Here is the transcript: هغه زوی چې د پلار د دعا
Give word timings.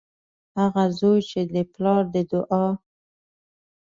هغه 0.59 0.83
زوی 0.99 1.19
چې 1.29 1.41
د 1.53 1.55
پلار 1.73 2.03
د 2.13 2.15
دعا 2.31 2.65